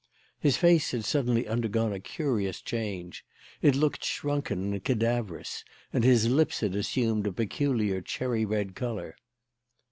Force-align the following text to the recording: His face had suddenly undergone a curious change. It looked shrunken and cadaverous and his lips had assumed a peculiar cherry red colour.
His 0.39 0.57
face 0.57 0.89
had 0.93 1.05
suddenly 1.05 1.47
undergone 1.47 1.93
a 1.93 1.99
curious 1.99 2.59
change. 2.59 3.23
It 3.61 3.75
looked 3.75 4.03
shrunken 4.03 4.73
and 4.73 4.83
cadaverous 4.83 5.63
and 5.93 6.03
his 6.03 6.27
lips 6.27 6.61
had 6.61 6.73
assumed 6.75 7.27
a 7.27 7.31
peculiar 7.31 8.01
cherry 8.01 8.43
red 8.43 8.73
colour. 8.73 9.15